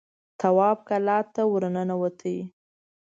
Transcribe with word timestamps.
تواب 0.39 0.77
کلا 0.89 1.17
ته 1.33 1.41
ور 1.51 1.63
ننوت. 1.75 2.19